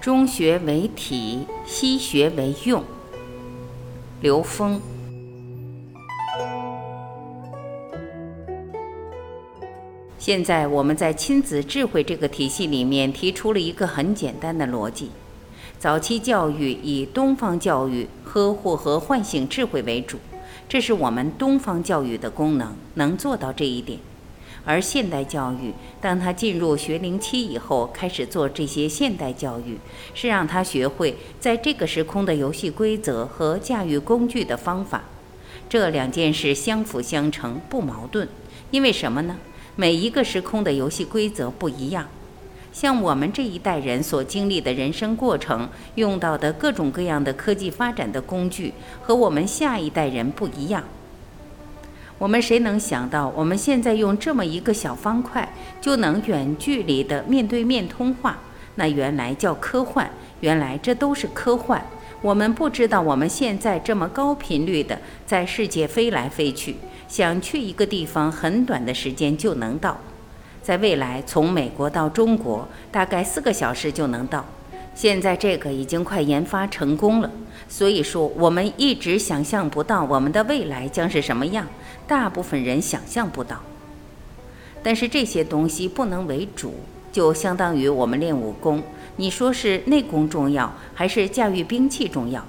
[0.00, 2.82] 中学为体，西学为用。
[4.22, 4.80] 刘峰。
[10.18, 15.10] 现在我们在亲子智慧这个体系里面提出了一个很简单的逻辑：
[15.78, 20.16] 早期教育以东方教育呵护和唤醒智慧为主，
[20.66, 23.98] 这是我们东方教育的功能，能做到这一点。
[24.64, 29.78] 而现代教育，当他进入学龄期以后，开始做这些现代教育，
[30.14, 35.04] 是让他学会在这个时空的游戏规则和驾驭工具的方法。
[35.68, 38.28] 这两件事相辅相成，不矛盾。
[38.70, 39.36] 因为什么呢？
[39.76, 42.06] 每一个时空的游戏规则不一样。
[42.72, 50.84] 像我们这一代人所经历的人生过程，用到的各种各样的科技发展的工具，和我们下一代人不一样。
[52.20, 58.38] 我们谁能想到，我们现在用这么一个小方块就能远距离的面对面通话？
[58.74, 60.06] 那原来叫科幻，
[60.40, 61.82] 原来这都是科幻。
[62.20, 66.76] 我们不知道，我们现在这么高频率的在世界飞来飞去，
[67.08, 69.96] 想去一个地方，很短的时间就能到。
[70.62, 74.44] 在未来，从美国到中国，大概四个小时就能到。
[75.00, 77.30] 现在这个已经快研发成功了，
[77.70, 81.66] 所以说我们一直想象不到我们的未来将是什么样，
[82.06, 83.62] 大部分人想象不到。
[84.82, 86.74] 但是这些东西不能为主，
[87.10, 88.82] 就相当于我们练武功，
[89.16, 92.44] 你说是内功重要还是驾驭兵器重要？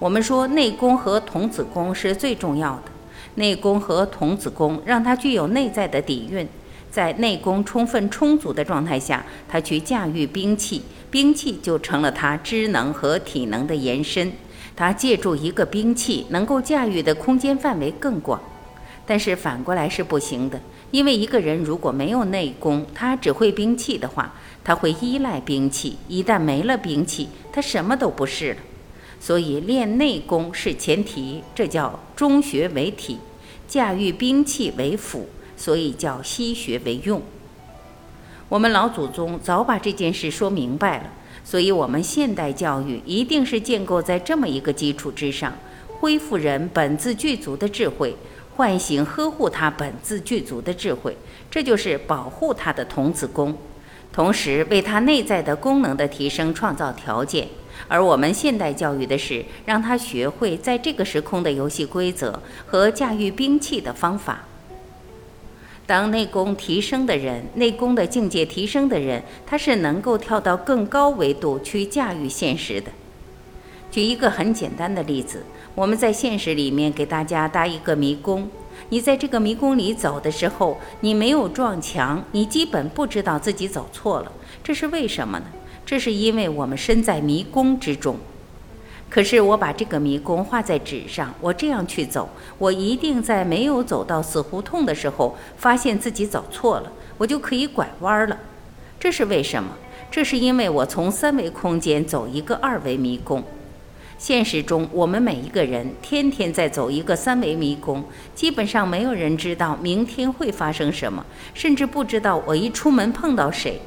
[0.00, 2.90] 我们说内功和童子功是最重要的，
[3.36, 6.48] 内功和童子功让它具有内在的底蕴。
[6.90, 14.32] 在内功充分充足的状态下，他去驾驭兵器，兵器就成了他知能和体能的延伸。
[14.74, 18.40] 他借助一个兵器，能够驾驭的空间范围更广。
[19.06, 25.96] 但是反过来是不行的，因为一个人如果没有内功，他只会兵器的话，他会依赖兵器。
[26.08, 28.58] 一旦没了兵器，他什么都不是了。
[29.20, 33.18] 所以练内功是前提，这叫中学为体，
[33.68, 35.28] 驾驭兵器为辅。
[35.56, 37.20] 所以叫西学为用。
[38.48, 41.04] 我们老祖宗早把这件事说明白了，
[41.44, 45.52] 所以我们现代教育一定是建构在这么一个基础之上：
[45.98, 48.14] 恢复人本自具足的智慧，
[48.54, 51.16] 唤醒呵护他本自具足的智慧，
[51.50, 53.56] 这就是保护他的童子功，
[54.12, 57.48] 同时为他内在的功能的提升创造条件。
[57.88, 64.44] 而我们现代教育的是让他学会在这个时空的游戏规则和驾驭兵器的方法。
[65.86, 72.90] 当内功提升的人，内功的境界提升的人，他是能够跳到更高维度去驾驭现实的。
[73.90, 75.44] 举一个很简单的例子，
[75.76, 78.50] 我们在现实里面给大家搭一个迷宫，
[78.88, 84.32] 你在这个迷宫里走的时候，你没有撞墙，你基本不知道自己走错了，
[84.64, 85.46] 这是为什么呢？
[85.86, 88.16] 这是因为我们身在迷宫之中。
[89.08, 92.28] 可是我把这个迷宫画在纸上，我这样去走，
[92.58, 98.36] 我一定在没有走到死胡同的时候，发现自己走错了，我就可以拐弯了。
[98.98, 99.70] 这是为什么？
[100.10, 103.42] 这是因为我从三维空间走一个二维迷宫。
[104.18, 108.02] 现实中，我们每一个人天天在走一个三维迷宫，
[108.34, 111.24] 基本上没有人知道明天会发生什么，
[111.54, 113.80] 甚至不知道我一出门碰到谁。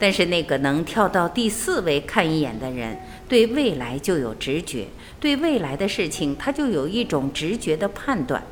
[0.00, 4.86] 但是那个能跳到第四维看一眼的人，对未来就有直觉，
[5.20, 8.42] 对未来的事情他就有一种直觉的判断。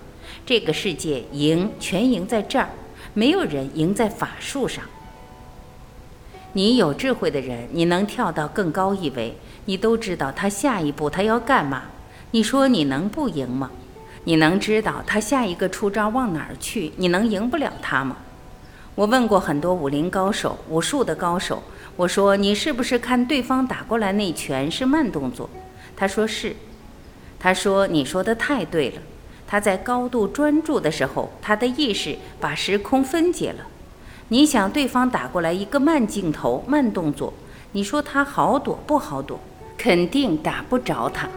[0.45, 2.69] 这个世界赢全赢在这儿，
[3.15, 4.85] 没有人赢在法术上。
[6.53, 9.35] 你有智慧的人，你能跳到更高一维，
[9.65, 11.85] 你都知道他下一步他要干嘛。
[12.33, 13.71] 你说你能不赢吗？
[14.25, 16.93] 你能知道他下一个出招往哪儿去？
[16.97, 18.19] 你能赢不了他吗？
[18.99, 21.63] 我问过很多武林高手、武术的高手，
[21.95, 25.49] 我说你是不是看对方打过来那拳是慢动作？
[25.95, 26.57] 他说是。
[27.39, 29.01] 他说你说的太对了。
[29.47, 33.69] 他在高度专注的时候，他的意识把时空分解了。
[34.31, 37.33] 你想对方打过来一个慢镜头、慢动作，
[37.71, 39.39] 你说他好躲不好躲？
[39.77, 41.29] 肯定打不着他。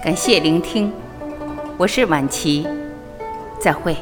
[0.00, 0.92] 感谢聆听，
[1.76, 2.66] 我是晚琪，
[3.60, 3.96] 再会。